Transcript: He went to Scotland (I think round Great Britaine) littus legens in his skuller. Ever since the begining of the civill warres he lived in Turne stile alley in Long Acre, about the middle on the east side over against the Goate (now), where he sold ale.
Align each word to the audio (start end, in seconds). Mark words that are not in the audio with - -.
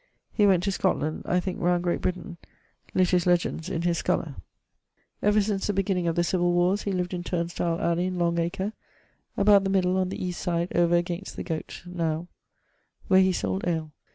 He 0.31 0.47
went 0.47 0.63
to 0.63 0.71
Scotland 0.71 1.21
(I 1.27 1.39
think 1.39 1.61
round 1.61 1.83
Great 1.83 2.01
Britaine) 2.01 2.37
littus 2.95 3.27
legens 3.27 3.69
in 3.69 3.83
his 3.83 4.01
skuller. 4.01 4.33
Ever 5.21 5.41
since 5.41 5.67
the 5.67 5.73
begining 5.73 6.07
of 6.07 6.15
the 6.15 6.23
civill 6.23 6.53
warres 6.53 6.81
he 6.81 6.91
lived 6.91 7.13
in 7.13 7.23
Turne 7.23 7.49
stile 7.49 7.79
alley 7.79 8.07
in 8.07 8.17
Long 8.17 8.39
Acre, 8.39 8.73
about 9.37 9.63
the 9.63 9.69
middle 9.69 9.97
on 9.99 10.09
the 10.09 10.25
east 10.25 10.41
side 10.41 10.71
over 10.75 10.95
against 10.95 11.35
the 11.35 11.43
Goate 11.43 11.85
(now), 11.85 12.27
where 13.09 13.21
he 13.21 13.31
sold 13.31 13.63
ale. 13.67 13.91